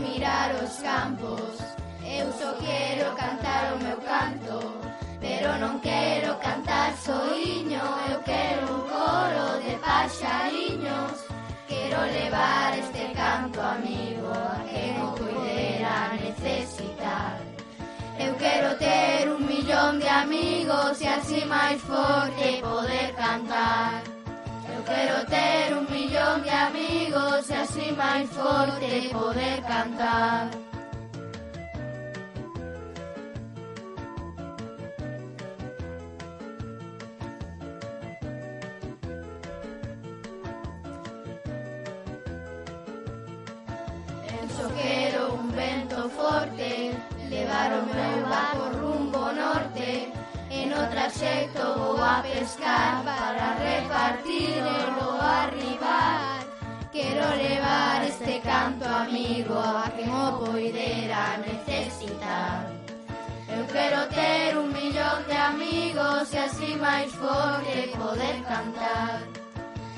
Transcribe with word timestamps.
mirar 0.00 0.50
os 0.62 0.74
campos. 0.82 1.54
Eu 2.04 2.32
só 2.32 2.50
quero 2.58 3.14
cantar 3.14 3.74
o 3.74 3.84
meu 3.84 3.98
canto 3.98 4.80
Pero 5.20 5.52
non 5.60 5.78
quero 5.84 6.32
cantar 6.40 6.96
soiño. 6.96 7.84
Eu 8.08 8.18
quero 8.24 8.64
un 8.72 8.82
coro 8.88 9.46
de 9.60 9.76
paxariños. 9.84 11.12
Quero 11.68 11.98
levar 12.08 12.72
este 12.78 13.12
canto 13.12 13.60
amigo 13.60 14.32
A 14.32 14.64
quen 14.64 14.96
o 15.04 15.12
puidera 15.12 16.16
necesitar. 16.16 17.36
Eu 18.18 18.32
quero 18.36 18.76
ter 18.80 19.28
un 19.28 19.44
millón 19.46 20.00
de 20.00 20.08
amigos 20.08 21.00
E 21.00 21.06
así 21.06 21.44
máis 21.44 21.78
forte 21.84 22.64
poder 22.64 23.12
cantar. 23.12 24.00
Eu 24.74 24.80
quero 24.88 25.16
ter 25.28 25.49
y 27.80 27.92
más 27.92 28.26
fuerte 28.28 29.10
poder 29.12 29.62
cantar. 29.62 30.50
Yo 44.58 44.68
quiero 44.82 45.34
un 45.34 45.52
vento 45.56 46.08
fuerte, 46.10 46.92
levaron 47.30 47.86
meu 47.86 48.28
barco 48.28 48.70
rumbo 48.78 49.32
norte, 49.32 50.12
en 50.50 50.72
otra 50.72 51.08
trayecto 51.08 51.94
voy 51.96 52.00
a 52.02 52.22
pescar 52.22 53.04
tanto 58.70 58.84
amigo 58.84 59.54
a 59.58 59.90
quen 59.96 60.10
o 60.10 60.38
poidera 60.38 61.38
necesitar 61.38 62.66
Eu 63.48 63.66
quero 63.66 64.06
ter 64.08 64.56
un 64.56 64.72
millón 64.72 65.26
de 65.26 65.36
amigos 65.36 66.32
e 66.32 66.38
así 66.38 66.76
máis 66.76 67.10
forte 67.12 67.90
poder 67.98 68.36
cantar. 68.46 69.18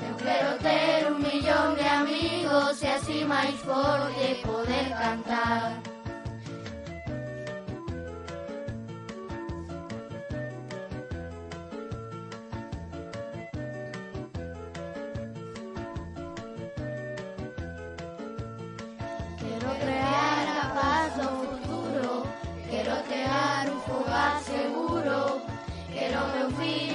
Eu 0.09 0.15
quero 0.25 0.57
ter 0.57 1.11
un 1.11 1.21
millón 1.21 1.75
de 1.75 1.87
amigos 1.87 2.81
e 2.81 2.87
así 2.87 3.23
máis 3.25 3.55
forte 3.61 4.41
poder 4.41 4.89
cantar. 4.97 5.92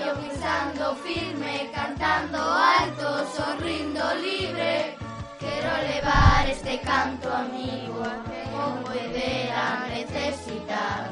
Improvisando 0.09 0.97
firme, 1.05 1.71
cantando 1.75 2.39
alto, 2.39 3.27
sorrindo 3.37 4.03
libre. 4.15 4.97
Quero 5.39 5.71
levar 5.87 6.49
este 6.49 6.79
canto 6.81 7.31
amigo 7.31 8.03
Como 8.51 8.89
ver 8.89 9.53
a 9.53 9.87
necesidade 9.89 11.11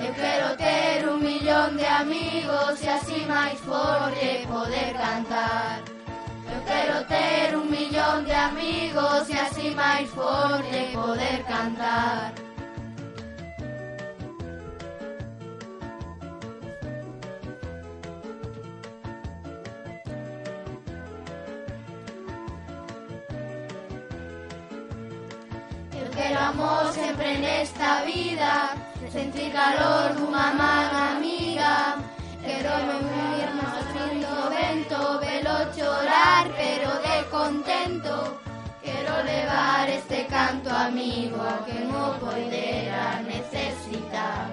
Eu 0.00 0.14
quero 0.14 0.56
ter 0.56 1.06
un 1.06 1.22
millón 1.22 1.76
de 1.76 1.86
amigos 1.86 2.82
E 2.82 2.88
así 2.88 3.26
máis 3.26 3.60
forte 3.60 4.46
poder 4.48 4.94
cantar. 4.94 5.82
Eu 6.54 6.60
quero 6.64 7.04
ter 7.04 7.54
un 7.54 7.70
millón 7.70 8.24
de 8.24 8.32
amigos 8.32 9.28
E 9.28 9.38
así 9.38 9.74
máis 9.74 10.08
forte 10.08 10.90
poder 10.94 11.44
cantar. 11.44 12.45
queramos 26.16 26.94
siempre 26.94 27.34
en 27.34 27.44
esta 27.44 28.02
vida 28.04 28.74
sentir 29.12 29.52
calor 29.52 30.14
de 30.16 30.22
una 30.22 30.52
mano 30.52 30.98
amiga. 31.16 31.96
Queremos 32.42 33.02
unir 33.02 33.48
nuestro 33.60 34.06
lindo 34.12 34.50
vento, 34.50 35.20
velo 35.20 35.72
llorar 35.76 36.48
pero 36.56 36.90
de 37.06 37.16
contento. 37.30 38.38
Quiero 38.82 39.22
levar 39.24 39.88
este 39.90 40.26
canto 40.26 40.70
amigo 40.70 41.38
a 41.42 41.64
que 41.66 41.80
no 41.80 42.18
poderá 42.18 43.20
necesitar. 43.22 44.46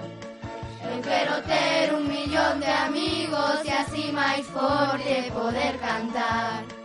Eu 0.92 1.00
quero 1.00 1.42
ter 1.42 1.94
un 1.94 2.06
millón 2.08 2.60
de 2.60 2.70
amigos 2.88 3.60
y 3.64 3.70
así 3.70 4.12
más 4.12 4.40
fuerte 4.42 5.30
poder 5.32 5.78
cantar. 5.78 6.83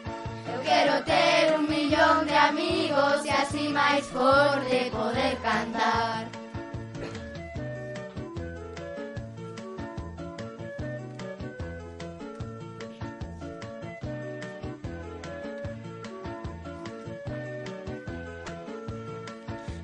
E 3.50 3.52
así 3.52 3.68
máis 3.70 4.06
forte 4.06 4.92
poder 4.92 5.36
cantar. 5.42 6.28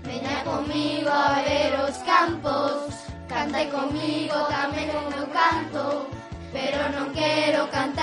Veña 0.04 0.44
comigo 0.44 1.10
a 1.10 1.42
ver 1.42 1.74
os 1.90 1.98
campos 2.06 2.94
Cantai 3.28 3.66
comigo 3.74 4.38
tamén 4.54 4.94
o 4.94 5.02
meu 5.10 5.26
canto 5.34 6.06
Pero 6.54 6.80
non 6.94 7.10
quero 7.18 7.66
cantar 7.74 7.95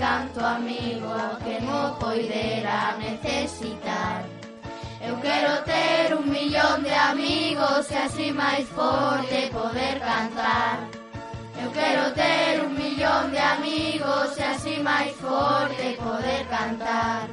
canto 0.00 0.40
amigo 0.40 1.12
que 1.44 1.60
mo 1.60 1.94
poidera 2.00 2.96
necesitar. 2.98 4.24
Eu 5.06 5.14
quero 5.20 5.52
ter 5.64 6.14
un 6.18 6.26
millón 6.30 6.82
de 6.82 6.94
amigos 7.12 7.90
e 7.90 7.96
así 8.06 8.32
máis 8.32 8.66
forte 8.76 9.38
poder 9.52 9.96
cantar. 10.00 10.76
Eu 11.62 11.70
quero 11.78 12.04
ter 12.14 12.64
un 12.66 12.72
millón 12.80 13.30
de 13.30 13.42
amigos 13.56 14.28
e 14.38 14.42
así 14.52 14.74
máis 14.80 15.12
forte 15.24 15.86
poder 16.06 16.42
cantar. 16.56 17.28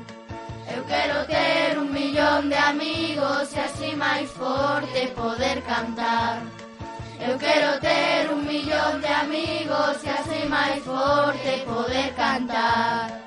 Eu 0.75 0.83
quero 0.91 1.17
ter 1.25 1.79
un 1.79 1.89
millón 1.97 2.49
de 2.49 2.57
amigos 2.71 3.45
e 3.55 3.59
así 3.67 3.95
máis 3.95 4.29
forte 4.31 5.01
poder 5.15 5.57
cantar. 5.63 6.41
Eu 7.27 7.35
quero 7.45 7.79
ter 7.79 8.06
millón 8.57 9.01
de 9.01 9.07
amigos 9.07 10.03
E 10.03 10.09
así 10.09 10.47
máis 10.47 10.83
forte 10.83 11.63
poder 11.65 12.13
cantar 12.15 13.26